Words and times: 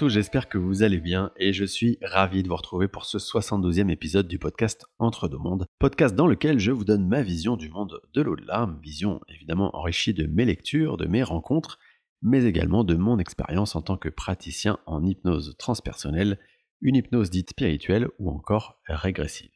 Tous, 0.00 0.08
j'espère 0.08 0.48
que 0.48 0.56
vous 0.56 0.82
allez 0.82 0.98
bien 0.98 1.30
et 1.36 1.52
je 1.52 1.66
suis 1.66 1.98
ravi 2.00 2.42
de 2.42 2.48
vous 2.48 2.56
retrouver 2.56 2.88
pour 2.88 3.04
ce 3.04 3.18
72e 3.18 3.90
épisode 3.90 4.26
du 4.26 4.38
podcast 4.38 4.86
Entre 4.98 5.28
deux 5.28 5.36
mondes, 5.36 5.66
podcast 5.78 6.14
dans 6.14 6.26
lequel 6.26 6.58
je 6.58 6.72
vous 6.72 6.86
donne 6.86 7.06
ma 7.06 7.20
vision 7.20 7.54
du 7.58 7.68
monde 7.68 8.00
de 8.14 8.22
l'au-delà, 8.22 8.74
vision 8.82 9.20
évidemment 9.28 9.76
enrichie 9.76 10.14
de 10.14 10.26
mes 10.26 10.46
lectures, 10.46 10.96
de 10.96 11.04
mes 11.04 11.22
rencontres, 11.22 11.78
mais 12.22 12.44
également 12.44 12.82
de 12.82 12.94
mon 12.94 13.18
expérience 13.18 13.76
en 13.76 13.82
tant 13.82 13.98
que 13.98 14.08
praticien 14.08 14.78
en 14.86 15.04
hypnose 15.04 15.54
transpersonnelle, 15.58 16.38
une 16.80 16.96
hypnose 16.96 17.28
dite 17.28 17.50
spirituelle 17.50 18.08
ou 18.18 18.30
encore 18.30 18.80
régressive. 18.86 19.50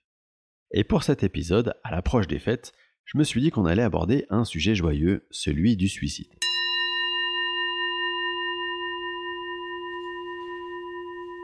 Et 0.73 0.85
pour 0.85 1.05
cet 1.05 1.23
épisode, 1.23 1.73
à 1.85 1.91
l'approche 1.91 2.27
des 2.27 2.39
fêtes, 2.39 2.75
je 3.07 3.17
me 3.17 3.25
suis 3.25 3.41
dit 3.41 3.51
qu'on 3.51 3.65
allait 3.65 3.83
aborder 3.83 4.27
un 4.29 4.45
sujet 4.45 4.75
joyeux, 4.75 5.27
celui 5.31 5.79
du 5.79 5.89
suicide. 5.89 6.35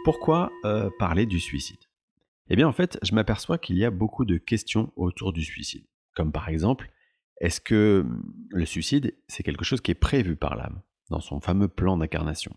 Pourquoi 0.02 0.50
euh, 0.64 0.88
parler 0.98 1.26
du 1.26 1.38
suicide? 1.38 1.84
Eh 2.48 2.56
bien 2.56 2.66
en 2.66 2.72
fait, 2.72 2.98
je 3.02 3.14
m'aperçois 3.14 3.58
qu'il 3.58 3.76
y 3.76 3.84
a 3.84 3.90
beaucoup 3.90 4.24
de 4.24 4.38
questions 4.38 4.92
autour 4.96 5.34
du 5.34 5.44
suicide. 5.44 5.86
Comme 6.14 6.32
par 6.32 6.48
exemple, 6.48 6.90
est-ce 7.40 7.60
que 7.60 8.00
hum, 8.00 8.24
le 8.48 8.64
suicide, 8.64 9.14
c'est 9.28 9.42
quelque 9.42 9.64
chose 9.64 9.82
qui 9.82 9.90
est 9.90 9.94
prévu 9.94 10.36
par 10.36 10.56
l'âme, 10.56 10.80
dans 11.10 11.20
son 11.20 11.40
fameux 11.40 11.68
plan 11.68 11.98
d'incarnation? 11.98 12.56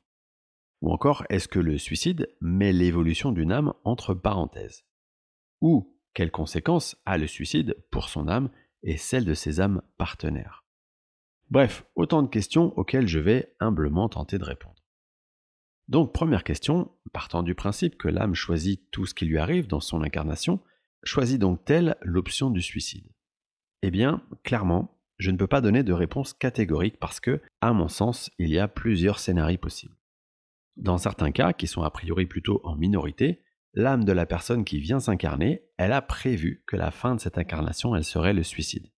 Ou 0.81 0.93
encore, 0.93 1.25
est-ce 1.29 1.49
que 1.49 1.59
le 1.59 1.77
suicide 1.77 2.29
met 2.39 2.71
l'évolution 2.71 3.33
d'une 3.33 3.51
âme 3.51 3.73
entre 3.83 4.13
parenthèses? 4.13 4.85
Ou 5.59 5.97
quelles 6.13 6.31
conséquences 6.31 6.95
a 7.05 7.17
le 7.17 7.27
suicide 7.27 7.75
pour 7.91 8.07
son 8.07 8.29
âme 8.29 8.49
et 8.83 8.95
celle 8.95 9.25
de 9.25 9.33
ses 9.33 9.59
âmes 9.59 9.81
partenaires? 9.97 10.63
Bref, 11.49 11.85
autant 11.95 12.23
de 12.23 12.29
questions 12.29 12.77
auxquelles 12.77 13.07
je 13.07 13.19
vais 13.19 13.53
humblement 13.59 14.07
tenter 14.07 14.37
de 14.37 14.45
répondre. 14.45 14.72
Donc 15.87 16.13
première 16.13 16.43
question, 16.43 16.91
partant 17.11 17.43
du 17.43 17.55
principe 17.55 17.97
que 17.97 18.07
l'âme 18.07 18.35
choisit 18.35 18.89
tout 18.91 19.05
ce 19.05 19.13
qui 19.13 19.25
lui 19.25 19.37
arrive 19.37 19.67
dans 19.67 19.81
son 19.81 20.01
incarnation, 20.01 20.61
choisit 21.03 21.39
donc-elle 21.39 21.97
l'option 22.01 22.49
du 22.49 22.61
suicide? 22.61 23.11
Eh 23.81 23.91
bien, 23.91 24.23
clairement, 24.43 24.97
je 25.17 25.29
ne 25.29 25.37
peux 25.37 25.47
pas 25.47 25.61
donner 25.61 25.83
de 25.83 25.93
réponse 25.93 26.33
catégorique 26.33 26.99
parce 26.99 27.19
que, 27.19 27.41
à 27.61 27.73
mon 27.73 27.89
sens, 27.89 28.31
il 28.39 28.49
y 28.49 28.59
a 28.59 28.67
plusieurs 28.67 29.19
scénarios 29.19 29.57
possibles. 29.57 29.95
Dans 30.77 30.97
certains 30.97 31.31
cas, 31.31 31.53
qui 31.53 31.67
sont 31.67 31.83
a 31.83 31.91
priori 31.91 32.25
plutôt 32.25 32.61
en 32.63 32.75
minorité, 32.75 33.43
l'âme 33.73 34.05
de 34.05 34.11
la 34.11 34.25
personne 34.25 34.63
qui 34.63 34.79
vient 34.79 34.99
s'incarner, 34.99 35.65
elle 35.77 35.91
a 35.91 36.01
prévu 36.01 36.63
que 36.65 36.77
la 36.77 36.91
fin 36.91 37.15
de 37.15 37.19
cette 37.19 37.37
incarnation, 37.37 37.95
elle 37.95 38.03
serait 38.03 38.33
le 38.33 38.43
suicide. 38.43 38.91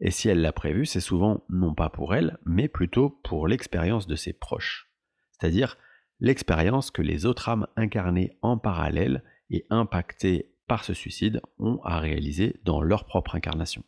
Et 0.00 0.10
si 0.10 0.28
elle 0.28 0.42
l'a 0.42 0.52
prévu, 0.52 0.84
c'est 0.84 1.00
souvent 1.00 1.44
non 1.48 1.74
pas 1.74 1.88
pour 1.88 2.14
elle, 2.14 2.38
mais 2.44 2.68
plutôt 2.68 3.10
pour 3.24 3.48
l'expérience 3.48 4.06
de 4.06 4.14
ses 4.14 4.34
proches. 4.34 4.92
C'est-à-dire 5.32 5.78
l'expérience 6.20 6.90
que 6.90 7.02
les 7.02 7.26
autres 7.26 7.48
âmes 7.48 7.66
incarnées 7.76 8.36
en 8.42 8.58
parallèle 8.58 9.22
et 9.50 9.66
impactées 9.70 10.52
par 10.66 10.84
ce 10.84 10.94
suicide 10.94 11.40
ont 11.58 11.80
à 11.84 11.98
réaliser 11.98 12.60
dans 12.64 12.80
leur 12.80 13.04
propre 13.04 13.36
incarnation. 13.36 13.84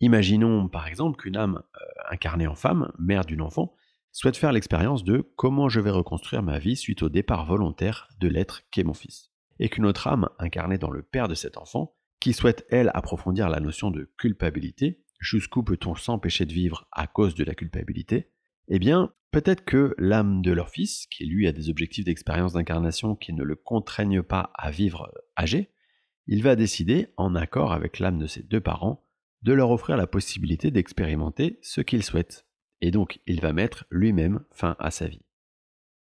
Imaginons 0.00 0.68
par 0.68 0.86
exemple 0.88 1.16
qu'une 1.16 1.36
âme 1.36 1.62
euh, 1.74 1.84
incarnée 2.10 2.46
en 2.46 2.54
femme, 2.54 2.92
mère 2.98 3.24
d'une 3.24 3.42
enfant, 3.42 3.74
souhaite 4.12 4.36
faire 4.36 4.52
l'expérience 4.52 5.04
de 5.04 5.30
comment 5.36 5.68
je 5.68 5.80
vais 5.80 5.90
reconstruire 5.90 6.42
ma 6.42 6.58
vie 6.58 6.76
suite 6.76 7.02
au 7.02 7.08
départ 7.08 7.46
volontaire 7.46 8.08
de 8.18 8.28
l'être 8.28 8.62
qu'est 8.70 8.84
mon 8.84 8.94
fils? 8.94 9.30
Et 9.58 9.68
qu'une 9.68 9.86
autre 9.86 10.08
âme 10.08 10.28
incarnée 10.38 10.78
dans 10.78 10.90
le 10.90 11.02
père 11.02 11.28
de 11.28 11.34
cet 11.34 11.56
enfant, 11.56 11.94
qui 12.20 12.32
souhaite 12.32 12.66
elle 12.70 12.90
approfondir 12.94 13.48
la 13.48 13.60
notion 13.60 13.90
de 13.90 14.10
culpabilité, 14.18 15.02
jusqu'où 15.18 15.62
peut-on 15.62 15.94
s'empêcher 15.94 16.44
de 16.44 16.52
vivre 16.52 16.86
à 16.92 17.06
cause 17.06 17.34
de 17.34 17.44
la 17.44 17.54
culpabilité, 17.54 18.32
eh 18.68 18.78
bien, 18.78 19.12
peut-être 19.36 19.66
que 19.66 19.94
l'âme 19.98 20.40
de 20.40 20.50
leur 20.50 20.70
fils, 20.70 21.06
qui 21.10 21.26
lui 21.26 21.46
a 21.46 21.52
des 21.52 21.68
objectifs 21.68 22.06
d'expérience 22.06 22.54
d'incarnation 22.54 23.14
qui 23.14 23.34
ne 23.34 23.42
le 23.42 23.54
contraignent 23.54 24.22
pas 24.22 24.50
à 24.54 24.70
vivre 24.70 25.12
euh, 25.14 25.20
âgé, 25.36 25.68
il 26.26 26.42
va 26.42 26.56
décider, 26.56 27.08
en 27.18 27.34
accord 27.34 27.74
avec 27.74 27.98
l'âme 27.98 28.18
de 28.18 28.26
ses 28.26 28.42
deux 28.42 28.62
parents, 28.62 29.04
de 29.42 29.52
leur 29.52 29.70
offrir 29.70 29.98
la 29.98 30.06
possibilité 30.06 30.70
d'expérimenter 30.70 31.58
ce 31.60 31.82
qu'il 31.82 32.02
souhaite. 32.02 32.46
Et 32.80 32.90
donc, 32.90 33.20
il 33.26 33.42
va 33.42 33.52
mettre 33.52 33.84
lui-même 33.90 34.42
fin 34.52 34.74
à 34.78 34.90
sa 34.90 35.06
vie. 35.06 35.26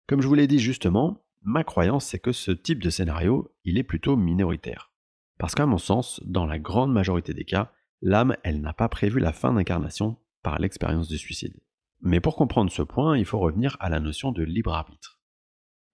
Comme 0.07 0.21
je 0.21 0.27
vous 0.29 0.33
l'ai 0.33 0.47
dit 0.47 0.59
justement, 0.59 1.25
ma 1.41 1.65
croyance 1.65 2.05
c'est 2.05 2.19
que 2.19 2.31
ce 2.31 2.51
type 2.51 2.81
de 2.81 2.89
scénario, 2.89 3.53
il 3.65 3.77
est 3.77 3.83
plutôt 3.83 4.15
minoritaire. 4.15 4.93
Parce 5.37 5.53
qu'à 5.53 5.65
mon 5.65 5.77
sens, 5.77 6.21
dans 6.23 6.45
la 6.45 6.59
grande 6.59 6.93
majorité 6.93 7.33
des 7.33 7.43
cas, 7.43 7.73
l'âme, 8.01 8.37
elle 8.45 8.61
n'a 8.61 8.71
pas 8.71 8.87
prévu 8.87 9.19
la 9.19 9.33
fin 9.33 9.51
d'incarnation 9.51 10.15
par 10.43 10.59
l'expérience 10.59 11.09
du 11.09 11.17
suicide. 11.17 11.59
Mais 12.01 12.19
pour 12.19 12.35
comprendre 12.35 12.71
ce 12.71 12.81
point, 12.81 13.17
il 13.17 13.25
faut 13.25 13.39
revenir 13.39 13.77
à 13.79 13.89
la 13.89 13.99
notion 13.99 14.31
de 14.31 14.43
libre 14.43 14.73
arbitre. 14.73 15.19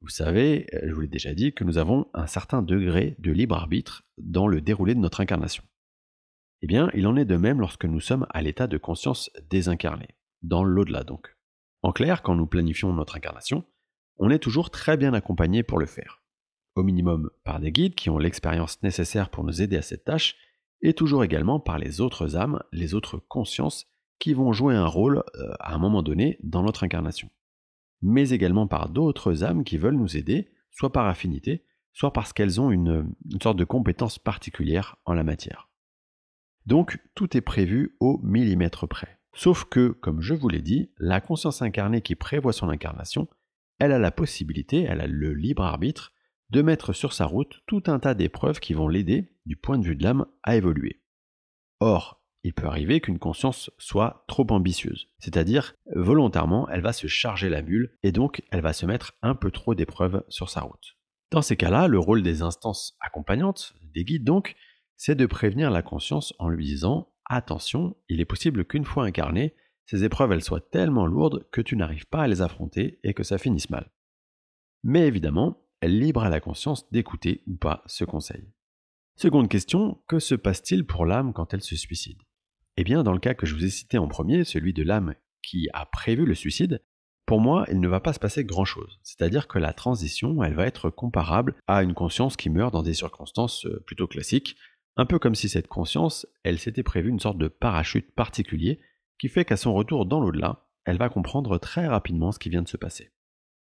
Vous 0.02 0.10
savez, 0.10 0.68
euh, 0.74 0.82
je 0.88 0.94
vous 0.94 1.02
l'ai 1.02 1.08
déjà 1.08 1.34
dit, 1.34 1.54
que 1.54 1.64
nous 1.64 1.78
avons 1.78 2.08
un 2.14 2.28
certain 2.28 2.62
degré 2.62 3.16
de 3.20 3.32
libre 3.32 3.56
arbitre 3.56 4.04
dans 4.18 4.48
le 4.48 4.60
déroulé 4.60 4.96
de 4.96 5.00
notre 5.00 5.22
incarnation. 5.22 5.64
Eh 6.62 6.68
bien, 6.68 6.90
il 6.94 7.08
en 7.08 7.16
est 7.16 7.26
de 7.26 7.38
même 7.38 7.60
lorsque 7.60 7.86
nous 7.86 8.02
sommes 8.02 8.28
à 8.30 8.42
l'état 8.42 8.68
de 8.68 8.78
conscience 8.78 9.30
désincarnée, 9.50 10.16
dans 10.42 10.64
l'au-delà 10.64 11.04
donc. 11.04 11.38
En 11.84 11.92
clair, 11.92 12.22
quand 12.22 12.36
nous 12.36 12.48
planifions 12.48 12.94
notre 12.94 13.16
incarnation, 13.16 13.66
on 14.18 14.30
est 14.30 14.40
toujours 14.40 14.72
très 14.72 14.98
bien 14.98 15.14
accompagné 15.14 15.64
pour 15.64 15.80
le 15.80 15.86
faire. 15.86 16.22
Au 16.76 16.84
minimum 16.84 17.30
par 17.44 17.60
des 17.60 17.72
guides 17.72 17.96
qui 17.96 18.10
ont 18.10 18.18
l'expérience 18.18 18.82
nécessaire 18.84 19.30
pour 19.30 19.44
nous 19.44 19.62
aider 19.62 19.78
à 19.78 19.82
cette 19.82 20.06
tâche, 20.06 20.36
et 20.82 20.94
toujours 20.94 21.24
également 21.24 21.62
par 21.62 21.80
les 21.80 22.02
autres 22.02 22.36
âmes, 22.36 22.62
les 22.74 22.94
autres 22.94 23.18
consciences 23.18 23.88
vont 24.32 24.54
jouer 24.54 24.76
un 24.76 24.86
rôle 24.86 25.24
euh, 25.36 25.52
à 25.60 25.76
un 25.76 25.78
moment 25.78 26.02
donné 26.02 26.40
dans 26.42 26.64
notre 26.64 26.86
incarnation. 26.86 27.30
Mais 28.02 28.30
également 28.30 28.68
par 28.68 28.88
d'autres 28.88 29.44
âmes 29.44 29.66
qui 29.66 29.78
veulent 29.78 29.98
nous 29.98 30.16
aider, 30.16 30.54
soit 30.72 30.94
par 30.94 31.08
affinité, 31.08 31.66
soit 31.92 32.14
parce 32.14 32.32
qu'elles 32.32 32.62
ont 32.62 32.72
une, 32.72 33.14
sorte 33.42 33.58
de 33.58 33.66
compétence 33.66 34.20
particulière 34.20 34.96
en 35.06 35.14
la 35.14 35.24
matière. 35.24 35.70
Donc 36.66 37.00
tout 37.16 37.36
est 37.36 37.42
prévu 37.42 37.98
au 38.00 38.20
millimètre 38.24 38.88
près. 38.88 39.20
Sauf 39.34 39.66
que, 39.66 39.90
comme 39.90 40.22
je 40.22 40.34
vous 40.34 40.48
l'ai 40.48 40.62
dit, 40.62 40.92
la 40.98 41.20
conscience 41.20 41.62
incarnée 41.62 42.02
qui 42.02 42.16
prévoit 42.16 42.54
son 42.54 42.70
incarnation, 42.70 43.28
elle 43.80 43.92
a 43.92 44.00
la 44.00 44.12
possibilité, 44.12 44.84
elle 44.84 45.02
a 45.02 45.08
le 45.08 45.34
libre 45.34 45.64
arbitre, 45.64 46.14
de 46.50 46.62
mettre 46.62 46.94
sur 46.94 47.14
sa 47.14 47.26
route 47.26 47.62
tout 47.66 47.84
un 47.88 48.00
tas 48.00 48.14
d'épreuves 48.14 48.60
qui 48.60 48.74
vont 48.74 48.88
l'aider, 48.88 49.36
du 49.46 49.56
point 49.56 49.80
de 49.80 49.86
vue 49.86 49.96
de 49.96 50.04
l'âme, 50.04 50.26
à 50.44 50.56
évoluer. 50.56 51.02
Or, 51.80 52.23
il 52.44 52.54
peut 52.54 52.68
arriver 52.68 53.00
qu'une 53.00 53.20
conscience 53.20 53.72
soit 53.78 54.26
trop 54.28 54.46
ambitieuse. 54.50 55.08
C'est-à-dire, 55.20 55.76
volontairement, 55.96 56.68
elle 56.70 56.82
va 56.82 56.94
se 56.94 57.08
charger 57.08 57.50
la 57.50 57.62
mule 57.62 57.98
et 58.04 58.12
donc 58.12 58.44
elle 58.52 58.62
va 58.62 58.74
se 58.74 58.86
mettre 58.86 59.14
un 59.22 59.34
peu 59.34 59.50
trop 59.50 59.76
d'épreuves 59.76 60.24
sur 60.28 60.50
sa 60.50 60.62
route. 60.62 60.98
Dans 61.32 61.42
ces 61.42 61.56
cas-là, 61.56 61.88
le 61.88 62.00
rôle 62.00 62.22
des 62.22 62.42
instances 62.42 62.98
accompagnantes, 63.00 63.74
des 63.94 64.04
guides 64.04 64.26
donc, 64.26 64.56
c'est 64.98 65.16
de 65.16 65.26
prévenir 65.26 65.72
la 65.72 65.82
conscience 65.82 66.34
en 66.38 66.50
lui 66.50 66.66
disant 66.66 67.10
Attention, 67.26 67.96
il 68.10 68.20
est 68.20 68.26
possible 68.26 68.66
qu'une 68.66 68.86
fois 68.86 69.06
incarnée, 69.06 69.56
ces 69.86 70.04
épreuves 70.04 70.32
elles 70.32 70.44
soient 70.44 70.62
tellement 70.62 71.06
lourdes 71.06 71.48
que 71.52 71.62
tu 71.62 71.76
n'arrives 71.76 72.08
pas 72.08 72.24
à 72.24 72.28
les 72.28 72.42
affronter 72.42 73.00
et 73.04 73.14
que 73.14 73.24
ça 73.24 73.38
finisse 73.38 73.70
mal. 73.70 73.90
Mais 74.84 75.08
évidemment, 75.08 75.66
elle 75.80 75.98
libre 75.98 76.24
à 76.24 76.30
la 76.30 76.40
conscience 76.40 76.90
d'écouter 76.92 77.44
ou 77.48 77.56
pas 77.56 77.84
ce 77.86 78.04
conseil. 78.04 78.52
Seconde 79.16 79.50
question, 79.50 80.02
que 80.08 80.20
se 80.20 80.36
passe-t-il 80.36 80.86
pour 80.86 81.06
l'âme 81.06 81.34
quand 81.34 81.54
elle 81.54 81.62
se 81.62 81.76
suicide? 81.76 82.20
Eh 82.78 82.84
bien, 82.84 83.04
dans 83.04 83.14
le 83.14 83.20
cas 83.20 83.34
que 83.34 83.46
je 83.46 83.54
vous 83.54 83.66
ai 83.66 83.70
cité 83.70 83.98
en 83.98 84.08
premier, 84.08 84.44
celui 84.44 84.74
de 84.74 84.84
l'âme 84.84 85.16
qui 85.42 85.68
a 85.74 85.86
prévu 85.86 86.26
le 86.26 86.36
suicide, 86.36 86.82
pour 87.26 87.40
moi, 87.40 87.66
il 87.70 87.80
ne 87.80 87.88
va 87.88 88.00
pas 88.00 88.14
se 88.14 88.20
passer 88.20 88.44
grand-chose. 88.44 89.00
C'est-à-dire 89.04 89.48
que 89.48 89.60
la 89.60 89.74
transition, 89.74 90.44
elle 90.44 90.56
va 90.56 90.66
être 90.66 90.90
comparable 90.90 91.56
à 91.68 91.84
une 91.84 91.94
conscience 91.94 92.36
qui 92.36 92.50
meurt 92.50 92.74
dans 92.74 92.84
des 92.84 92.94
circonstances 92.94 93.66
euh, 93.66 93.84
plutôt 93.86 94.08
classiques, 94.08 94.58
un 94.98 95.06
peu 95.06 95.20
comme 95.20 95.36
si 95.36 95.50
cette 95.50 95.68
conscience, 95.68 96.28
elle 96.44 96.60
s'était 96.60 96.84
prévue 96.84 97.10
une 97.10 97.20
sorte 97.20 97.38
de 97.38 97.48
parachute 97.48 98.14
particulier 98.14 98.80
qui 99.20 99.30
fait 99.30 99.46
qu'à 99.46 99.58
son 99.58 99.74
retour 99.74 100.06
dans 100.06 100.20
l'au-delà, 100.20 100.68
elle 100.86 100.98
va 100.98 101.10
comprendre 101.10 101.58
très 101.58 101.88
rapidement 101.88 102.32
ce 102.32 102.40
qui 102.40 102.50
vient 102.50 102.62
de 102.62 102.68
se 102.68 102.78
passer. 102.78 103.12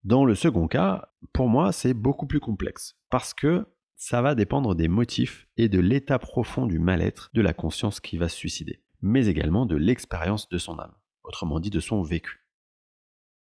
Dans 0.03 0.25
le 0.25 0.35
second 0.35 0.67
cas, 0.67 1.13
pour 1.31 1.47
moi, 1.47 1.71
c'est 1.71 1.93
beaucoup 1.93 2.25
plus 2.25 2.39
complexe, 2.39 2.97
parce 3.09 3.33
que 3.33 3.67
ça 3.95 4.21
va 4.21 4.35
dépendre 4.35 4.75
des 4.75 4.87
motifs 4.87 5.47
et 5.55 5.69
de 5.69 5.79
l'état 5.79 6.19
profond 6.19 6.65
du 6.65 6.79
mal-être 6.79 7.29
de 7.33 7.41
la 7.41 7.53
conscience 7.53 7.99
qui 7.99 8.17
va 8.17 8.27
se 8.27 8.35
suicider 8.35 8.83
mais 9.03 9.27
également 9.27 9.67
de 9.67 9.75
l'expérience 9.75 10.49
de 10.49 10.57
son 10.57 10.79
âme, 10.79 10.95
autrement 11.23 11.59
dit 11.59 11.69
de 11.69 11.81
son 11.81 12.01
vécu. 12.01 12.47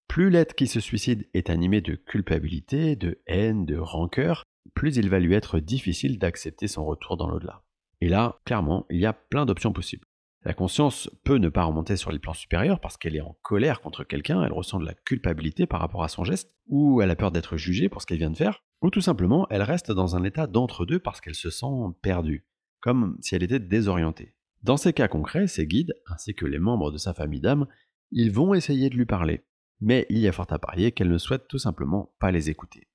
Plus 0.08 0.32
l'être 0.32 0.56
qui 0.56 0.66
se 0.66 0.80
suicide 0.80 1.28
est 1.36 1.52
animé 1.52 1.82
de 1.82 1.94
culpabilité, 1.94 2.96
de 2.96 3.22
haine, 3.28 3.66
de 3.66 3.78
rancœur, 3.78 4.44
plus 4.74 4.96
il 4.96 5.10
va 5.10 5.20
lui 5.20 5.36
être 5.36 5.60
difficile 5.60 6.18
d'accepter 6.18 6.68
son 6.68 6.86
retour 6.86 7.18
dans 7.18 7.30
l'au-delà. 7.30 7.64
Et 8.02 8.08
là, 8.08 8.40
clairement, 8.46 8.86
il 8.90 9.00
y 9.00 9.06
a 9.06 9.14
plein 9.14 9.46
d'options 9.46 9.74
possibles. 9.74 10.06
La 10.46 10.54
conscience 10.54 11.10
peut 11.26 11.38
ne 11.38 11.50
pas 11.50 11.66
remonter 11.66 11.98
sur 11.98 12.14
les 12.14 12.20
plans 12.20 12.34
supérieurs 12.34 12.80
parce 12.80 12.96
qu'elle 12.96 13.18
est 13.18 13.22
en 13.22 13.38
colère 13.42 13.82
contre 13.82 14.06
quelqu'un, 14.06 14.42
elle 14.42 14.54
ressent 14.54 14.80
de 14.80 14.86
la 14.86 14.94
culpabilité 14.94 15.66
par 15.66 15.82
rapport 15.82 16.04
à 16.04 16.08
son 16.08 16.24
geste, 16.24 16.56
ou 16.68 17.02
elle 17.02 17.12
a 17.12 17.18
peur 17.18 17.32
d'être 17.32 17.58
jugée 17.58 17.90
pour 17.90 18.02
ce 18.02 18.08
qu'elle 18.08 18.20
vient 18.20 18.32
de 18.32 18.38
faire, 18.38 18.64
ou 18.82 18.90
tout 18.90 19.02
simplement 19.02 19.46
elle 19.50 19.64
reste 19.64 19.92
dans 19.92 20.16
un 20.16 20.24
état 20.24 20.48
d'entre-deux 20.48 21.00
parce 21.00 21.20
qu'elle 21.20 21.36
se 21.36 21.50
sent 21.50 21.66
perdue, 22.02 22.48
comme 22.80 23.18
si 23.20 23.36
elle 23.36 23.44
était 23.44 23.60
désorientée. 23.60 24.34
Dans 24.64 24.78
ces 24.78 24.94
cas 24.94 25.08
concrets, 25.08 25.48
ses 25.48 25.68
guides, 25.68 25.94
ainsi 26.08 26.36
que 26.36 26.46
les 26.46 26.60
membres 26.60 26.92
de 26.92 26.98
sa 26.98 27.14
famille 27.14 27.40
d'âme, 27.40 27.68
ils 28.12 28.32
vont 28.32 28.54
essayer 28.54 28.90
de 28.90 28.96
lui 28.96 29.06
parler. 29.06 29.44
mais 29.82 30.06
il 30.10 30.18
y 30.18 30.28
a 30.28 30.34
fort 30.34 30.52
à 30.52 30.60
parier 30.60 30.92
qu'elle 30.92 31.10
ne 31.10 31.18
souhaite 31.18 31.48
tout 31.48 31.58
simplement 31.58 32.14
pas 32.20 32.32
les 32.32 32.50
écouter. 32.50 32.90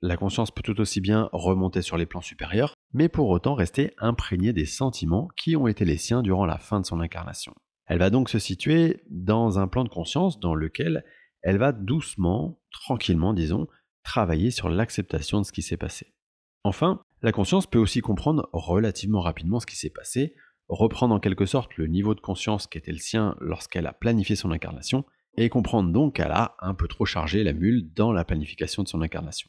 La 0.00 0.16
conscience 0.16 0.50
peut 0.50 0.62
tout 0.62 0.80
aussi 0.80 1.00
bien 1.00 1.28
remonter 1.32 1.80
sur 1.80 1.96
les 1.96 2.06
plans 2.06 2.20
supérieurs, 2.20 2.74
mais 2.92 3.08
pour 3.08 3.28
autant 3.28 3.54
rester 3.54 3.94
imprégnée 3.98 4.52
des 4.52 4.66
sentiments 4.66 5.28
qui 5.36 5.54
ont 5.54 5.68
été 5.68 5.84
les 5.84 5.96
siens 5.96 6.22
durant 6.22 6.44
la 6.44 6.58
fin 6.58 6.80
de 6.80 6.86
son 6.86 6.98
incarnation. 6.98 7.54
Elle 7.86 8.00
va 8.00 8.10
donc 8.10 8.28
se 8.28 8.40
situer 8.40 9.04
dans 9.10 9.60
un 9.60 9.68
plan 9.68 9.84
de 9.84 9.88
conscience 9.88 10.40
dans 10.40 10.56
lequel 10.56 11.04
elle 11.42 11.58
va 11.58 11.70
doucement, 11.70 12.60
tranquillement 12.72 13.32
disons, 13.32 13.68
travailler 14.02 14.50
sur 14.50 14.68
l'acceptation 14.68 15.40
de 15.40 15.46
ce 15.46 15.52
qui 15.52 15.62
s'est 15.62 15.76
passé. 15.76 16.12
Enfin, 16.64 17.00
la 17.22 17.30
conscience 17.30 17.68
peut 17.68 17.78
aussi 17.78 18.00
comprendre 18.00 18.48
relativement 18.52 19.20
rapidement 19.20 19.60
ce 19.60 19.66
qui 19.66 19.76
s'est 19.76 19.90
passé, 19.90 20.34
reprendre 20.68 21.14
en 21.14 21.20
quelque 21.20 21.46
sorte 21.46 21.76
le 21.76 21.86
niveau 21.86 22.14
de 22.14 22.20
conscience 22.20 22.66
qui 22.66 22.78
était 22.78 22.92
le 22.92 22.98
sien 22.98 23.36
lorsqu'elle 23.40 23.86
a 23.86 23.92
planifié 23.92 24.36
son 24.36 24.50
incarnation, 24.50 25.04
et 25.36 25.48
comprendre 25.48 25.92
donc 25.92 26.16
qu'elle 26.16 26.30
a 26.30 26.56
un 26.60 26.74
peu 26.74 26.88
trop 26.88 27.06
chargé 27.06 27.42
la 27.42 27.52
mule 27.52 27.92
dans 27.94 28.12
la 28.12 28.24
planification 28.24 28.82
de 28.82 28.88
son 28.88 29.02
incarnation. 29.02 29.48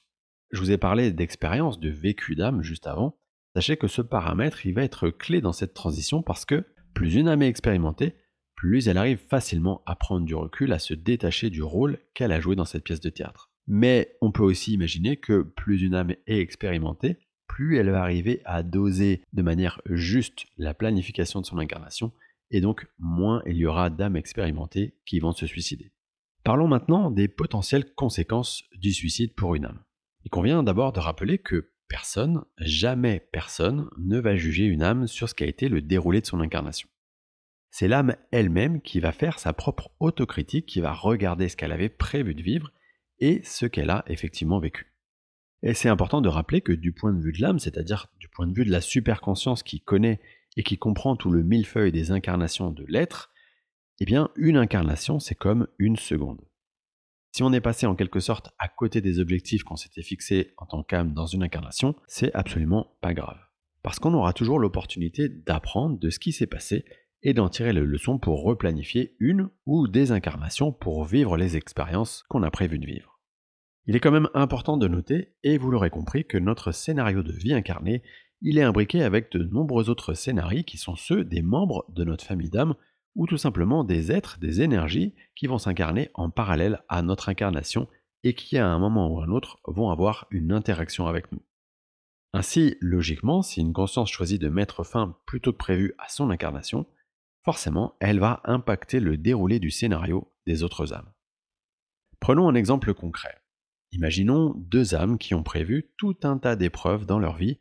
Je 0.51 0.59
vous 0.59 0.71
ai 0.71 0.77
parlé 0.77 1.11
d'expérience, 1.11 1.79
de 1.79 1.89
vécu 1.89 2.35
d'âme 2.35 2.61
juste 2.61 2.87
avant. 2.87 3.17
Sachez 3.55 3.77
que 3.77 3.87
ce 3.87 4.01
paramètre, 4.01 4.65
il 4.65 4.73
va 4.73 4.83
être 4.83 5.09
clé 5.09 5.41
dans 5.41 5.53
cette 5.53 5.73
transition 5.73 6.21
parce 6.21 6.45
que 6.45 6.65
plus 6.93 7.15
une 7.15 7.27
âme 7.27 7.41
est 7.41 7.49
expérimentée, 7.49 8.15
plus 8.55 8.87
elle 8.87 8.97
arrive 8.97 9.19
facilement 9.29 9.81
à 9.85 9.95
prendre 9.95 10.25
du 10.25 10.35
recul, 10.35 10.71
à 10.71 10.79
se 10.79 10.93
détacher 10.93 11.49
du 11.49 11.63
rôle 11.63 11.99
qu'elle 12.13 12.31
a 12.31 12.39
joué 12.39 12.55
dans 12.55 12.65
cette 12.65 12.83
pièce 12.83 13.01
de 13.01 13.09
théâtre. 13.09 13.51
Mais 13.67 14.15
on 14.21 14.31
peut 14.31 14.43
aussi 14.43 14.73
imaginer 14.73 15.17
que 15.17 15.41
plus 15.41 15.81
une 15.81 15.95
âme 15.95 16.11
est 16.11 16.39
expérimentée, 16.39 17.17
plus 17.47 17.77
elle 17.77 17.89
va 17.89 18.01
arriver 18.01 18.41
à 18.45 18.63
doser 18.63 19.23
de 19.33 19.41
manière 19.41 19.81
juste 19.85 20.45
la 20.57 20.73
planification 20.73 21.41
de 21.41 21.45
son 21.45 21.57
incarnation, 21.57 22.11
et 22.51 22.61
donc 22.61 22.87
moins 22.99 23.41
il 23.45 23.57
y 23.57 23.65
aura 23.65 23.89
d'âmes 23.89 24.15
expérimentées 24.15 24.95
qui 25.05 25.19
vont 25.19 25.33
se 25.33 25.47
suicider. 25.47 25.91
Parlons 26.43 26.67
maintenant 26.67 27.09
des 27.09 27.27
potentielles 27.27 27.93
conséquences 27.95 28.63
du 28.75 28.91
suicide 28.91 29.33
pour 29.33 29.55
une 29.55 29.65
âme. 29.65 29.83
Il 30.25 30.29
convient 30.29 30.63
d'abord 30.63 30.91
de 30.93 30.99
rappeler 30.99 31.37
que 31.37 31.71
personne, 31.87 32.43
jamais 32.57 33.27
personne, 33.31 33.89
ne 33.97 34.19
va 34.19 34.35
juger 34.35 34.65
une 34.65 34.83
âme 34.83 35.07
sur 35.07 35.29
ce 35.29 35.35
qu'a 35.35 35.45
été 35.45 35.69
le 35.69 35.81
déroulé 35.81 36.21
de 36.21 36.25
son 36.25 36.41
incarnation. 36.41 36.89
C'est 37.71 37.87
l'âme 37.87 38.15
elle-même 38.31 38.81
qui 38.81 38.99
va 38.99 39.11
faire 39.11 39.39
sa 39.39 39.51
propre 39.53 39.89
autocritique, 39.99 40.67
qui 40.67 40.79
va 40.79 40.93
regarder 40.93 41.49
ce 41.49 41.55
qu'elle 41.55 41.71
avait 41.71 41.89
prévu 41.89 42.35
de 42.35 42.43
vivre 42.43 42.71
et 43.19 43.41
ce 43.43 43.65
qu'elle 43.65 43.89
a 43.89 44.03
effectivement 44.07 44.59
vécu. 44.59 44.92
Et 45.63 45.73
c'est 45.73 45.87
important 45.87 46.19
de 46.19 46.27
rappeler 46.27 46.59
que 46.59 46.73
du 46.73 46.91
point 46.91 47.13
de 47.13 47.21
vue 47.21 47.31
de 47.31 47.41
l'âme, 47.41 47.57
c'est-à-dire 47.57 48.07
du 48.19 48.27
point 48.27 48.47
de 48.47 48.53
vue 48.53 48.65
de 48.65 48.71
la 48.71 48.81
superconscience 48.81 49.63
qui 49.63 49.79
connaît 49.79 50.19
et 50.57 50.63
qui 50.63 50.77
comprend 50.77 51.15
tout 51.15 51.31
le 51.31 51.41
millefeuille 51.41 51.93
des 51.93 52.11
incarnations 52.11 52.69
de 52.69 52.85
l'être, 52.89 53.31
eh 53.99 54.05
bien 54.05 54.29
une 54.35 54.57
incarnation 54.57 55.19
c'est 55.19 55.35
comme 55.35 55.67
une 55.79 55.95
seconde. 55.95 56.41
Si 57.31 57.43
on 57.43 57.53
est 57.53 57.61
passé 57.61 57.85
en 57.85 57.95
quelque 57.95 58.19
sorte 58.19 58.51
à 58.59 58.67
côté 58.67 58.99
des 58.99 59.19
objectifs 59.19 59.63
qu'on 59.63 59.77
s'était 59.77 60.03
fixés 60.03 60.53
en 60.57 60.65
tant 60.65 60.83
qu'âme 60.83 61.13
dans 61.13 61.25
une 61.25 61.43
incarnation, 61.43 61.95
c'est 62.07 62.35
absolument 62.35 62.97
pas 63.01 63.13
grave. 63.13 63.39
Parce 63.81 63.99
qu'on 63.99 64.13
aura 64.13 64.33
toujours 64.33 64.59
l'opportunité 64.59 65.29
d'apprendre 65.29 65.97
de 65.97 66.09
ce 66.09 66.19
qui 66.19 66.33
s'est 66.33 66.45
passé 66.45 66.83
et 67.23 67.33
d'en 67.33 67.49
tirer 67.49 67.71
les 67.71 67.81
leçons 67.81 68.19
pour 68.19 68.43
replanifier 68.43 69.15
une 69.19 69.49
ou 69.65 69.87
des 69.87 70.11
incarnations 70.11 70.73
pour 70.73 71.05
vivre 71.05 71.37
les 71.37 71.55
expériences 71.55 72.23
qu'on 72.27 72.43
a 72.43 72.51
prévu 72.51 72.77
de 72.79 72.85
vivre. 72.85 73.12
Il 73.85 73.95
est 73.95 73.99
quand 73.99 74.11
même 74.11 74.29
important 74.33 74.77
de 74.77 74.87
noter, 74.87 75.33
et 75.43 75.57
vous 75.57 75.69
l'aurez 75.69 75.89
compris, 75.89 76.25
que 76.25 76.37
notre 76.37 76.71
scénario 76.71 77.21
de 77.21 77.33
vie 77.33 77.53
incarnée, 77.53 78.01
il 78.41 78.57
est 78.57 78.63
imbriqué 78.63 79.03
avec 79.03 79.31
de 79.31 79.43
nombreux 79.43 79.89
autres 79.89 80.13
scénarios 80.13 80.63
qui 80.63 80.77
sont 80.77 80.95
ceux 80.95 81.23
des 81.23 81.41
membres 81.41 81.85
de 81.89 82.03
notre 82.03 82.25
famille 82.25 82.49
d'âmes 82.49 82.75
ou 83.15 83.27
tout 83.27 83.37
simplement 83.37 83.83
des 83.83 84.11
êtres, 84.11 84.39
des 84.39 84.61
énergies 84.61 85.13
qui 85.35 85.47
vont 85.47 85.57
s'incarner 85.57 86.09
en 86.13 86.29
parallèle 86.29 86.83
à 86.89 87.01
notre 87.01 87.29
incarnation 87.29 87.87
et 88.23 88.33
qui 88.33 88.57
à 88.57 88.67
un 88.67 88.79
moment 88.79 89.09
ou 89.09 89.19
à 89.19 89.25
un 89.25 89.29
autre 89.29 89.59
vont 89.65 89.89
avoir 89.89 90.27
une 90.31 90.51
interaction 90.51 91.07
avec 91.07 91.31
nous. 91.31 91.41
Ainsi, 92.33 92.75
logiquement, 92.81 93.43
si 93.43 93.61
une 93.61 93.73
conscience 93.73 94.09
choisit 94.09 94.41
de 94.41 94.49
mettre 94.49 94.83
fin 94.83 95.15
plutôt 95.25 95.51
que 95.51 95.57
prévu 95.57 95.93
à 95.99 96.09
son 96.09 96.29
incarnation, 96.31 96.87
forcément, 97.43 97.95
elle 97.99 98.19
va 98.19 98.41
impacter 98.45 98.99
le 98.99 99.17
déroulé 99.17 99.59
du 99.59 99.69
scénario 99.69 100.33
des 100.47 100.63
autres 100.63 100.93
âmes. 100.93 101.11
Prenons 102.19 102.49
un 102.49 102.55
exemple 102.55 102.93
concret. 102.93 103.42
Imaginons 103.93 104.55
deux 104.57 104.95
âmes 104.95 105.19
qui 105.19 105.35
ont 105.35 105.43
prévu 105.43 105.91
tout 105.97 106.17
un 106.23 106.39
tas 106.39 106.55
d'épreuves 106.55 107.05
dans 107.05 107.19
leur 107.19 107.37
vie 107.37 107.59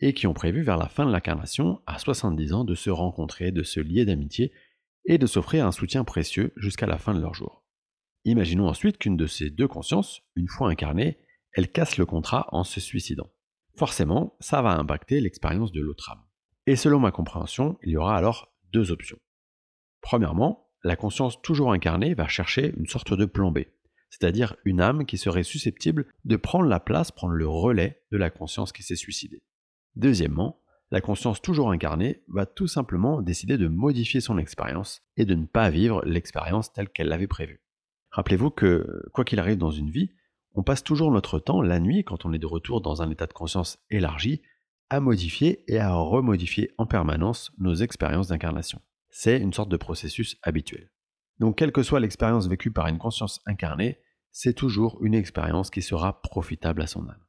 et 0.00 0.14
qui 0.14 0.26
ont 0.26 0.32
prévu 0.32 0.62
vers 0.62 0.78
la 0.78 0.88
fin 0.88 1.04
de 1.04 1.12
l'incarnation, 1.12 1.82
à 1.86 1.98
70 1.98 2.54
ans, 2.54 2.64
de 2.64 2.74
se 2.74 2.88
rencontrer, 2.88 3.52
de 3.52 3.62
se 3.62 3.80
lier 3.80 4.06
d'amitié 4.06 4.50
et 5.04 5.18
de 5.18 5.26
s'offrir 5.26 5.66
un 5.66 5.72
soutien 5.72 6.02
précieux 6.02 6.54
jusqu'à 6.56 6.86
la 6.86 6.96
fin 6.96 7.12
de 7.12 7.20
leur 7.20 7.34
jour. 7.34 7.66
Imaginons 8.24 8.66
ensuite 8.66 8.96
qu'une 8.96 9.18
de 9.18 9.26
ces 9.26 9.50
deux 9.50 9.68
consciences, 9.68 10.22
une 10.36 10.48
fois 10.48 10.70
incarnée, 10.70 11.18
elle 11.52 11.70
casse 11.70 11.98
le 11.98 12.06
contrat 12.06 12.48
en 12.52 12.64
se 12.64 12.80
suicidant. 12.80 13.30
Forcément, 13.76 14.36
ça 14.40 14.62
va 14.62 14.78
impacter 14.78 15.20
l'expérience 15.20 15.70
de 15.70 15.82
l'autre 15.82 16.10
âme. 16.10 16.22
Et 16.66 16.76
selon 16.76 16.98
ma 16.98 17.10
compréhension, 17.10 17.78
il 17.82 17.90
y 17.90 17.96
aura 17.98 18.16
alors 18.16 18.54
deux 18.72 18.90
options. 18.90 19.18
Premièrement, 20.00 20.70
la 20.82 20.96
conscience 20.96 21.42
toujours 21.42 21.72
incarnée 21.72 22.14
va 22.14 22.26
chercher 22.26 22.72
une 22.78 22.86
sorte 22.86 23.12
de 23.12 23.26
plan 23.26 23.52
B, 23.52 23.60
c'est-à-dire 24.14 24.54
une 24.64 24.80
âme 24.80 25.06
qui 25.06 25.18
serait 25.18 25.42
susceptible 25.42 26.06
de 26.24 26.36
prendre 26.36 26.66
la 26.66 26.78
place, 26.78 27.10
prendre 27.10 27.34
le 27.34 27.48
relais 27.48 28.00
de 28.12 28.16
la 28.16 28.30
conscience 28.30 28.70
qui 28.70 28.84
s'est 28.84 28.94
suicidée. 28.94 29.42
Deuxièmement, 29.96 30.60
la 30.92 31.00
conscience 31.00 31.42
toujours 31.42 31.72
incarnée 31.72 32.22
va 32.28 32.46
tout 32.46 32.68
simplement 32.68 33.22
décider 33.22 33.58
de 33.58 33.66
modifier 33.66 34.20
son 34.20 34.38
expérience 34.38 35.02
et 35.16 35.24
de 35.24 35.34
ne 35.34 35.46
pas 35.46 35.68
vivre 35.68 36.00
l'expérience 36.04 36.72
telle 36.72 36.90
qu'elle 36.90 37.08
l'avait 37.08 37.26
prévue. 37.26 37.60
Rappelez-vous 38.10 38.50
que, 38.50 39.02
quoi 39.12 39.24
qu'il 39.24 39.40
arrive 39.40 39.58
dans 39.58 39.72
une 39.72 39.90
vie, 39.90 40.12
on 40.54 40.62
passe 40.62 40.84
toujours 40.84 41.10
notre 41.10 41.40
temps, 41.40 41.60
la 41.60 41.80
nuit, 41.80 42.04
quand 42.04 42.24
on 42.24 42.32
est 42.32 42.38
de 42.38 42.46
retour 42.46 42.80
dans 42.80 43.02
un 43.02 43.10
état 43.10 43.26
de 43.26 43.32
conscience 43.32 43.78
élargi, 43.90 44.42
à 44.90 45.00
modifier 45.00 45.64
et 45.66 45.80
à 45.80 45.92
remodifier 45.92 46.70
en 46.78 46.86
permanence 46.86 47.50
nos 47.58 47.74
expériences 47.74 48.28
d'incarnation. 48.28 48.80
C'est 49.10 49.40
une 49.40 49.52
sorte 49.52 49.70
de 49.70 49.76
processus 49.76 50.36
habituel. 50.44 50.92
Donc 51.40 51.58
quelle 51.58 51.72
que 51.72 51.82
soit 51.82 51.98
l'expérience 51.98 52.46
vécue 52.46 52.70
par 52.70 52.86
une 52.86 52.98
conscience 52.98 53.40
incarnée, 53.46 53.98
c'est 54.36 54.52
toujours 54.52 54.98
une 55.04 55.14
expérience 55.14 55.70
qui 55.70 55.80
sera 55.80 56.20
profitable 56.20 56.82
à 56.82 56.88
son 56.88 57.08
âme. 57.08 57.24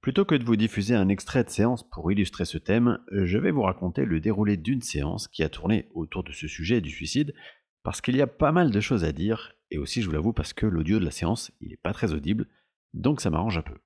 Plutôt 0.00 0.24
que 0.24 0.34
de 0.34 0.42
vous 0.42 0.56
diffuser 0.56 0.94
un 0.94 1.10
extrait 1.10 1.44
de 1.44 1.50
séance 1.50 1.86
pour 1.90 2.10
illustrer 2.10 2.46
ce 2.46 2.56
thème, 2.56 2.98
je 3.12 3.36
vais 3.36 3.50
vous 3.50 3.60
raconter 3.60 4.06
le 4.06 4.20
déroulé 4.20 4.56
d'une 4.56 4.80
séance 4.80 5.28
qui 5.28 5.42
a 5.42 5.50
tourné 5.50 5.90
autour 5.92 6.24
de 6.24 6.32
ce 6.32 6.48
sujet 6.48 6.80
du 6.80 6.88
suicide, 6.88 7.34
parce 7.82 8.00
qu'il 8.00 8.16
y 8.16 8.22
a 8.22 8.26
pas 8.26 8.52
mal 8.52 8.70
de 8.70 8.80
choses 8.80 9.04
à 9.04 9.12
dire, 9.12 9.52
et 9.70 9.76
aussi 9.76 10.00
je 10.00 10.06
vous 10.06 10.12
l'avoue 10.12 10.32
parce 10.32 10.54
que 10.54 10.64
l'audio 10.64 10.98
de 10.98 11.04
la 11.04 11.10
séance, 11.10 11.52
il 11.60 11.68
n'est 11.68 11.76
pas 11.76 11.92
très 11.92 12.14
audible, 12.14 12.48
donc 12.94 13.20
ça 13.20 13.28
m'arrange 13.28 13.58
un 13.58 13.62
peu. 13.62 13.76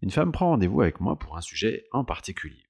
Une 0.00 0.10
femme 0.10 0.32
prend 0.32 0.48
rendez-vous 0.48 0.80
avec 0.80 1.00
moi 1.00 1.18
pour 1.18 1.36
un 1.36 1.42
sujet 1.42 1.84
en 1.92 2.02
particulier. 2.04 2.66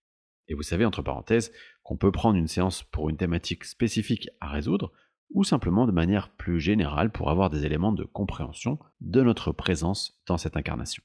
Et 0.49 0.55
vous 0.55 0.65
savez, 0.65 0.85
entre 0.85 1.03
parenthèses, 1.03 1.53
qu'on 1.85 1.97
peut 1.97 2.11
prendre 2.11 2.37
une 2.37 2.49
séance 2.49 2.83
pour 2.83 3.09
une 3.11 3.17
thématique 3.17 3.65
spécifique 3.65 4.29
à 4.41 4.49
résoudre, 4.49 4.93
ou 5.35 5.45
simplement 5.45 5.87
de 5.87 5.93
manière 5.93 6.31
plus 6.31 6.61
générale 6.61 7.11
pour 7.11 7.31
avoir 7.31 7.51
des 7.51 7.65
éléments 7.65 7.93
de 7.93 8.05
compréhension 8.05 8.79
de 9.01 9.23
notre 9.23 9.53
présence 9.53 10.23
dans 10.27 10.39
cette 10.39 10.57
incarnation. 10.57 11.03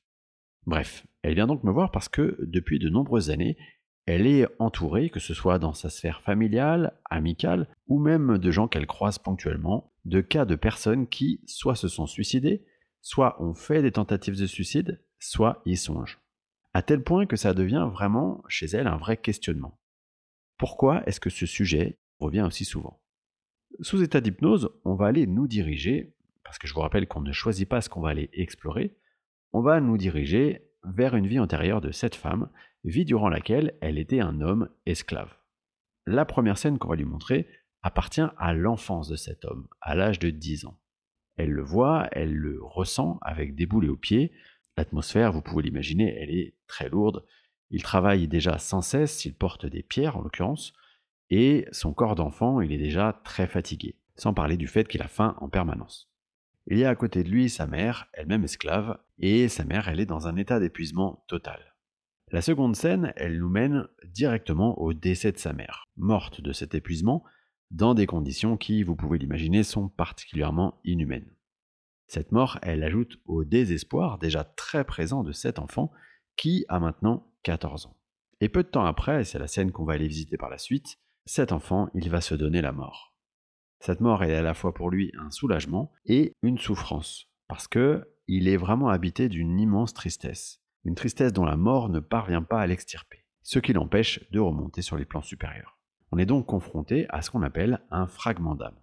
Bref, 0.65 1.05
elle 1.22 1.36
vient 1.36 1.48
donc 1.48 1.63
me 1.63 1.72
voir 1.72 1.91
parce 1.91 2.10
que 2.10 2.38
depuis 2.41 2.79
de 2.79 2.89
nombreuses 2.89 3.29
années, 3.29 3.57
elle 4.05 4.25
est 4.25 4.48
entourée, 4.60 5.10
que 5.10 5.19
ce 5.19 5.34
soit 5.34 5.60
dans 5.60 5.74
sa 5.74 5.89
sphère 5.89 6.22
familiale, 6.22 6.93
amicale, 7.10 7.67
ou 7.88 8.00
même 8.00 8.38
de 8.38 8.51
gens 8.51 8.67
qu'elle 8.67 8.88
croise 8.88 9.17
ponctuellement, 9.17 9.91
de 10.05 10.22
cas 10.22 10.46
de 10.46 10.55
personnes 10.55 11.07
qui 11.07 11.41
soit 11.46 11.75
se 11.75 11.89
sont 11.89 12.07
suicidées, 12.07 12.65
soit 13.01 13.41
ont 13.41 13.53
fait 13.53 13.81
des 13.81 13.91
tentatives 13.91 14.39
de 14.39 14.46
suicide, 14.46 15.03
soit 15.19 15.62
y 15.65 15.75
songent. 15.75 16.19
À 16.74 16.81
tel 16.81 17.03
point 17.03 17.25
que 17.25 17.36
ça 17.36 17.53
devient 17.53 17.89
vraiment 17.91 18.43
chez 18.48 18.67
elle 18.67 18.88
un 18.88 18.98
vrai 18.98 19.17
questionnement. 19.17 19.79
Pourquoi 20.57 21.03
est-ce 21.05 21.19
que 21.19 21.29
ce 21.29 21.46
sujet 21.46 22.00
revient 22.19 22.41
aussi 22.41 22.65
souvent? 22.65 23.01
Sous 23.81 24.01
état 24.01 24.21
d'hypnose, 24.21 24.71
on 24.86 24.95
va 24.95 25.07
aller 25.07 25.27
nous 25.27 25.47
diriger, 25.47 26.13
parce 26.43 26.57
que 26.57 26.67
je 26.67 26.74
vous 26.74 26.79
rappelle 26.81 27.07
qu'on 27.07 27.21
ne 27.21 27.31
choisit 27.31 27.67
pas 27.67 27.81
ce 27.81 27.89
qu'on 27.89 28.01
va 28.01 28.09
aller 28.09 28.29
explorer, 28.33 28.95
on 29.53 29.62
va 29.62 29.79
nous 29.79 29.97
diriger 29.97 30.67
vers 30.83 31.15
une 31.15 31.27
vie 31.27 31.39
antérieure 31.39 31.81
de 31.81 31.91
cette 31.91 32.15
femme, 32.15 32.50
vie 32.83 33.05
durant 33.05 33.29
laquelle 33.29 33.75
elle 33.81 33.97
était 33.97 34.19
un 34.19 34.41
homme 34.41 34.69
esclave. 34.86 35.36
La 36.05 36.25
première 36.25 36.57
scène 36.57 36.77
qu'on 36.77 36.89
va 36.89 36.95
lui 36.95 37.05
montrer 37.05 37.47
appartient 37.83 38.21
à 38.38 38.53
l'enfance 38.53 39.07
de 39.09 39.15
cet 39.15 39.45
homme, 39.45 39.67
à 39.81 39.95
l'âge 39.95 40.19
de 40.19 40.29
10 40.29 40.65
ans. 40.65 40.77
Elle 41.36 41.51
le 41.51 41.63
voit, 41.63 42.07
elle 42.12 42.33
le 42.33 42.59
ressent 42.63 43.19
avec 43.21 43.55
des 43.55 43.65
boulets 43.65 43.89
aux 43.89 43.97
pieds. 43.97 44.31
L'atmosphère, 44.75 45.31
vous 45.31 45.41
pouvez 45.41 45.63
l'imaginer, 45.63 46.15
elle 46.19 46.31
est 46.31 46.55
très 46.67 46.89
lourde. 46.89 47.24
Il 47.69 47.83
travaille 47.83 48.27
déjà 48.27 48.57
sans 48.57 48.81
cesse, 48.81 49.25
il 49.25 49.36
porte 49.36 49.65
des 49.65 49.83
pierres 49.83 50.17
en 50.17 50.21
l'occurrence, 50.21 50.74
et 51.29 51.67
son 51.72 51.93
corps 51.93 52.15
d'enfant, 52.15 52.62
il 52.62 52.72
est 52.72 52.77
déjà 52.77 53.19
très 53.24 53.48
fatigué, 53.48 53.96
sans 54.15 54.34
parler 54.34 54.57
du 54.57 54.67
fait 54.67 54.88
qu'il 54.88 55.01
a 55.01 55.07
faim 55.07 55.36
en 55.39 55.50
permanence. 55.50 56.10
Il 56.67 56.77
y 56.77 56.86
a 56.86 56.89
à 56.89 56.96
côté 56.96 57.24
de 57.24 57.29
lui 57.29 57.50
sa 57.50 57.67
mère, 57.67 58.07
elle-même 58.13 58.43
esclave, 58.43 59.00
et 59.19 59.48
sa 59.48 59.63
mère, 59.63 59.88
elle 59.88 60.00
est 60.00 60.05
dans 60.05 60.27
un 60.27 60.36
état 60.36 60.60
d'épuisement 60.60 61.24
total. 61.27 61.75
La 62.29 62.41
seconde 62.41 62.75
scène, 62.75 63.13
elle 63.15 63.39
nous 63.39 63.50
mène 63.50 63.88
directement 64.05 64.77
au 64.79 64.93
décès 64.93 65.31
de 65.31 65.38
sa 65.38 65.53
mère, 65.53 65.88
morte 65.96 66.41
de 66.41 66.51
cet 66.51 66.75
épuisement, 66.75 67.24
dans 67.72 67.93
des 67.93 68.05
conditions 68.05 68.57
qui, 68.57 68.84
vous 68.84 68.96
pouvez 68.96 69.17
l'imaginer, 69.17 69.63
sont 69.63 69.88
particulièrement 69.88 70.79
inhumaines. 70.84 71.31
Cette 72.07 72.31
mort, 72.31 72.60
elle 72.62 72.84
ajoute 72.84 73.17
au 73.25 73.43
désespoir 73.43 74.17
déjà 74.17 74.43
très 74.43 74.86
présent 74.86 75.24
de 75.24 75.31
cet 75.31 75.60
enfant 75.60 75.91
qui 76.36 76.65
a 76.69 76.79
maintenant 76.79 77.27
14 77.43 77.88
ans. 77.88 77.98
Et 78.39 78.50
peu 78.50 78.63
de 78.63 78.69
temps 78.69 78.86
après, 78.86 79.24
c'est 79.24 79.39
la 79.39 79.48
scène 79.48 79.72
qu'on 79.72 79.84
va 79.84 79.93
aller 79.93 80.07
visiter 80.07 80.38
par 80.38 80.50
la 80.50 80.57
suite, 80.57 81.00
cet 81.27 81.51
enfant, 81.51 81.89
il 81.93 82.10
va 82.10 82.22
se 82.22 82.36
donner 82.36 82.62
la 82.62 82.72
mort. 82.72 83.13
Cette 83.79 84.00
mort 84.00 84.24
est 84.24 84.34
à 84.34 84.41
la 84.41 84.53
fois 84.53 84.74
pour 84.74 84.89
lui 84.89 85.12
un 85.19 85.29
soulagement 85.29 85.91
et 86.05 86.34
une 86.41 86.57
souffrance, 86.57 87.27
parce 87.48 87.67
que 87.67 88.07
il 88.27 88.48
est 88.48 88.57
vraiment 88.57 88.89
habité 88.89 89.27
d'une 89.27 89.60
immense 89.60 89.93
tristesse, 89.93 90.62
une 90.86 90.96
tristesse 90.96 91.34
dont 91.34 91.46
la 91.46 91.57
mort 91.57 91.89
ne 91.89 92.00
parvient 92.00 92.43
pas 92.43 92.62
à 92.62 92.67
l'extirper, 92.67 93.25
ce 93.43 93.60
qui 93.60 93.74
l'empêche 93.74 94.24
de 94.31 94.39
remonter 94.39 94.81
sur 94.81 94.96
les 94.96 95.05
plans 95.05 95.22
supérieurs. 95.22 95.77
On 96.12 96.17
est 96.17 96.25
donc 96.25 96.46
confronté 96.46 97.05
à 97.10 97.22
ce 97.22 97.29
qu'on 97.29 97.43
appelle 97.43 97.81
un 97.91 98.07
fragment 98.07 98.55
d'âme. 98.55 98.79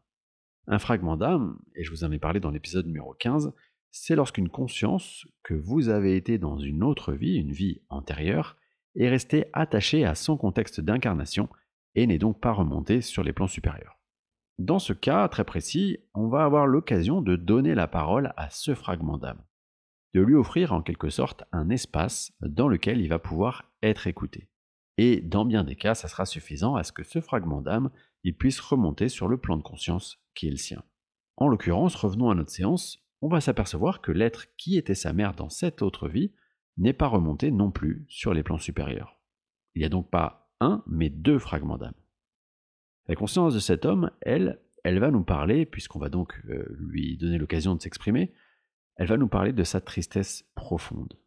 Un 0.67 0.79
fragment 0.79 1.17
d'âme, 1.17 1.59
et 1.75 1.83
je 1.83 1.91
vous 1.91 2.05
en 2.05 2.13
ai 2.13 2.19
parlé 2.19 2.41
dans 2.41 2.51
l'épisode 2.51 2.87
numéro 2.87 3.15
15, 3.15 3.55
c'est 3.91 4.17
lorsqu'une 4.17 4.51
conscience 4.51 5.27
que 5.45 5.55
vous 5.55 5.89
avez 5.89 6.17
été 6.17 6.37
dans 6.37 6.59
une 6.59 6.83
autre 6.83 7.15
vie, 7.15 7.37
une 7.37 7.53
vie 7.53 7.81
antérieure, 7.89 8.57
est 8.97 9.09
restée 9.09 9.47
attachée 9.55 10.05
à 10.05 10.15
son 10.15 10.37
contexte 10.37 10.81
d'incarnation 10.81 11.49
et 11.95 12.07
n'est 12.07 12.19
donc 12.19 12.41
pas 12.41 12.53
remontée 12.53 13.01
sur 13.01 13.23
les 13.23 13.33
plans 13.33 13.47
supérieurs. 13.47 13.99
Dans 14.59 14.79
ce 14.79 14.93
cas 14.93 15.27
très 15.29 15.45
précis, 15.45 15.99
on 16.15 16.29
va 16.29 16.45
avoir 16.45 16.67
l'occasion 16.67 17.23
de 17.23 17.37
donner 17.37 17.75
la 17.75 17.89
parole 17.89 18.33
à 18.37 18.51
ce 18.51 18.75
fragment 18.75 19.19
d'âme, 19.19 19.43
de 20.15 20.21
lui 20.21 20.35
offrir 20.35 20.73
en 20.73 20.81
quelque 20.81 21.11
sorte 21.11 21.45
un 21.53 21.71
espace 21.71 22.33
dans 22.41 22.69
lequel 22.69 23.01
il 23.01 23.09
va 23.09 23.19
pouvoir 23.19 23.73
être 23.83 24.07
écouté. 24.07 24.49
Et 24.97 25.21
dans 25.21 25.45
bien 25.45 25.65
des 25.65 25.75
cas, 25.75 25.95
ça 25.95 26.07
sera 26.07 26.25
suffisant 26.25 26.77
à 26.77 26.85
ce 26.85 26.93
que 26.93 27.03
ce 27.03 27.21
fragment 27.21 27.63
d'âme 27.63 27.91
il 28.23 28.37
puisse 28.37 28.61
remonter 28.61 29.09
sur 29.09 29.29
le 29.29 29.39
plan 29.39 29.57
de 29.57 29.63
conscience 29.63 30.19
qui 30.35 30.47
est 30.47 30.53
le 30.53 30.57
sien. 30.57 30.83
En 31.37 31.49
l'occurrence, 31.49 31.97
revenons 31.97 32.31
à 32.31 32.35
notre 32.35 32.51
séance, 32.51 33.05
on 33.23 33.29
va 33.29 33.41
s'apercevoir 33.41 34.01
que 34.01 34.13
l'être 34.13 34.47
qui 34.57 34.77
était 34.77 34.95
sa 34.95 35.13
mère 35.13 35.35
dans 35.35 35.51
cette 35.51 35.83
autre 35.83 36.09
vie 36.09 36.33
n'est 36.77 36.93
pas 36.93 37.09
remonté 37.09 37.51
non 37.51 37.71
plus 37.71 38.07
sur 38.09 38.35
les 38.35 38.43
plans 38.43 38.59
supérieurs. 38.59 39.21
Il 39.75 39.81
n'y 39.81 39.87
a 39.87 39.91
donc 39.91 40.11
pas 40.11 40.44
mais 40.87 41.11
deux 41.11 41.39
fragments 41.39 41.79
d'âme. 41.79 41.95
La 43.07 43.17
conscience 43.17 43.55
de 43.55 43.59
cet 43.59 43.85
homme, 43.85 44.11
elle, 44.23 44.61
elle 44.83 44.99
va 44.99 45.11
nous 45.11 45.25
parler, 45.25 45.67
puisqu'on 45.67 45.99
va 45.99 46.09
donc 46.09 46.41
euh, 46.49 46.65
lui 46.79 47.17
donner 47.17 47.39
l'occasion 47.39 47.75
de 47.75 47.83
s'exprimer, 47.83 48.33
elle 48.97 49.09
va 49.09 49.17
nous 49.17 49.29
parler 49.29 49.53
de 49.53 49.65
sa 49.65 49.81
tristesse 49.81 50.45
profonde. 50.55 51.19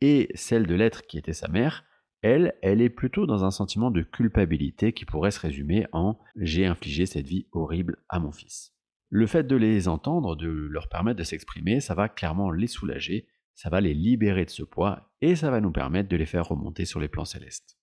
Et 0.00 0.30
celle 0.34 0.66
de 0.66 0.74
l'être 0.74 1.06
qui 1.06 1.18
était 1.18 1.32
sa 1.32 1.48
mère, 1.48 1.84
elle, 2.22 2.54
elle 2.62 2.80
est 2.80 2.90
plutôt 2.90 3.26
dans 3.26 3.44
un 3.44 3.50
sentiment 3.50 3.90
de 3.90 4.02
culpabilité 4.02 4.92
qui 4.92 5.04
pourrait 5.04 5.30
se 5.30 5.40
résumer 5.40 5.86
en 5.92 6.18
j'ai 6.36 6.66
infligé 6.66 7.06
cette 7.06 7.26
vie 7.26 7.46
horrible 7.52 7.98
à 8.08 8.18
mon 8.18 8.32
fils. 8.32 8.74
Le 9.08 9.26
fait 9.26 9.44
de 9.44 9.56
les 9.56 9.88
entendre, 9.88 10.36
de 10.36 10.48
leur 10.48 10.88
permettre 10.88 11.18
de 11.18 11.24
s'exprimer, 11.24 11.80
ça 11.80 11.94
va 11.94 12.08
clairement 12.08 12.50
les 12.50 12.66
soulager, 12.66 13.26
ça 13.54 13.70
va 13.70 13.80
les 13.80 13.94
libérer 13.94 14.44
de 14.44 14.50
ce 14.50 14.62
poids 14.62 15.12
et 15.20 15.34
ça 15.34 15.50
va 15.50 15.60
nous 15.60 15.72
permettre 15.72 16.08
de 16.08 16.16
les 16.16 16.26
faire 16.26 16.46
remonter 16.46 16.84
sur 16.84 17.00
les 17.00 17.08
plans 17.08 17.24
célestes. 17.24 17.79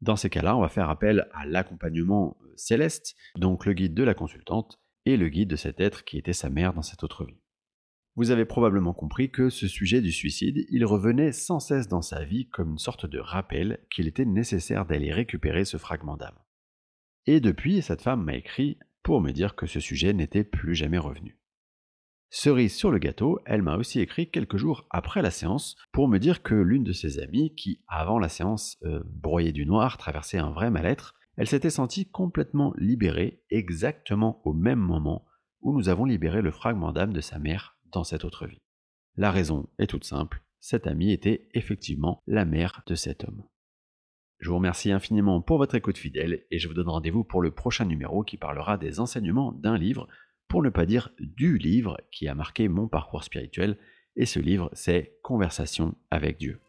Dans 0.00 0.16
ces 0.16 0.30
cas-là, 0.30 0.56
on 0.56 0.60
va 0.60 0.68
faire 0.68 0.90
appel 0.90 1.28
à 1.32 1.44
l'accompagnement 1.46 2.36
euh, 2.42 2.52
céleste, 2.56 3.16
donc 3.36 3.66
le 3.66 3.72
guide 3.72 3.94
de 3.94 4.04
la 4.04 4.14
consultante 4.14 4.80
et 5.06 5.16
le 5.16 5.28
guide 5.28 5.50
de 5.50 5.56
cet 5.56 5.80
être 5.80 6.04
qui 6.04 6.18
était 6.18 6.32
sa 6.32 6.50
mère 6.50 6.72
dans 6.72 6.82
cette 6.82 7.02
autre 7.02 7.24
vie. 7.24 7.40
Vous 8.14 8.30
avez 8.30 8.44
probablement 8.44 8.94
compris 8.94 9.30
que 9.30 9.48
ce 9.48 9.68
sujet 9.68 10.00
du 10.00 10.10
suicide, 10.10 10.66
il 10.70 10.84
revenait 10.84 11.32
sans 11.32 11.60
cesse 11.60 11.86
dans 11.86 12.02
sa 12.02 12.24
vie 12.24 12.48
comme 12.48 12.72
une 12.72 12.78
sorte 12.78 13.06
de 13.06 13.18
rappel 13.20 13.78
qu'il 13.90 14.08
était 14.08 14.24
nécessaire 14.24 14.86
d'aller 14.86 15.12
récupérer 15.12 15.64
ce 15.64 15.76
fragment 15.76 16.16
d'âme. 16.16 16.38
Et 17.26 17.40
depuis, 17.40 17.80
cette 17.80 18.02
femme 18.02 18.24
m'a 18.24 18.34
écrit 18.34 18.78
pour 19.02 19.20
me 19.20 19.30
dire 19.30 19.54
que 19.54 19.66
ce 19.66 19.80
sujet 19.80 20.12
n'était 20.12 20.44
plus 20.44 20.74
jamais 20.74 20.98
revenu. 20.98 21.37
Cerise 22.30 22.74
sur 22.74 22.90
le 22.90 22.98
gâteau, 22.98 23.40
elle 23.46 23.62
m'a 23.62 23.76
aussi 23.76 24.00
écrit 24.00 24.30
quelques 24.30 24.58
jours 24.58 24.86
après 24.90 25.22
la 25.22 25.30
séance 25.30 25.76
pour 25.92 26.08
me 26.08 26.18
dire 26.18 26.42
que 26.42 26.54
l'une 26.54 26.84
de 26.84 26.92
ses 26.92 27.20
amies, 27.20 27.54
qui 27.54 27.80
avant 27.88 28.18
la 28.18 28.28
séance 28.28 28.76
euh, 28.84 29.02
broyait 29.06 29.52
du 29.52 29.64
noir, 29.64 29.96
traversait 29.96 30.38
un 30.38 30.50
vrai 30.50 30.70
mal-être, 30.70 31.14
elle 31.38 31.48
s'était 31.48 31.70
sentie 31.70 32.10
complètement 32.10 32.74
libérée 32.76 33.42
exactement 33.48 34.42
au 34.44 34.52
même 34.52 34.80
moment 34.80 35.24
où 35.62 35.72
nous 35.72 35.88
avons 35.88 36.04
libéré 36.04 36.42
le 36.42 36.50
fragment 36.50 36.92
d'âme 36.92 37.14
de 37.14 37.20
sa 37.20 37.38
mère 37.38 37.78
dans 37.86 38.04
cette 38.04 38.24
autre 38.24 38.46
vie. 38.46 38.60
La 39.16 39.30
raison 39.30 39.68
est 39.78 39.86
toute 39.86 40.04
simple, 40.04 40.42
cette 40.60 40.86
amie 40.86 41.12
était 41.12 41.48
effectivement 41.54 42.22
la 42.26 42.44
mère 42.44 42.82
de 42.86 42.94
cet 42.94 43.24
homme. 43.24 43.44
Je 44.38 44.50
vous 44.50 44.56
remercie 44.56 44.92
infiniment 44.92 45.40
pour 45.40 45.58
votre 45.58 45.74
écoute 45.74 45.98
fidèle 45.98 46.44
et 46.50 46.58
je 46.58 46.68
vous 46.68 46.74
donne 46.74 46.88
rendez-vous 46.88 47.24
pour 47.24 47.40
le 47.40 47.50
prochain 47.50 47.86
numéro 47.86 48.22
qui 48.22 48.36
parlera 48.36 48.76
des 48.76 49.00
enseignements 49.00 49.52
d'un 49.52 49.78
livre 49.78 50.06
pour 50.48 50.62
ne 50.62 50.70
pas 50.70 50.86
dire 50.86 51.10
du 51.18 51.58
livre 51.58 51.98
qui 52.10 52.28
a 52.28 52.34
marqué 52.34 52.68
mon 52.68 52.88
parcours 52.88 53.24
spirituel, 53.24 53.78
et 54.16 54.26
ce 54.26 54.40
livre, 54.40 54.70
c'est 54.72 55.14
Conversation 55.22 55.94
avec 56.10 56.38
Dieu. 56.38 56.60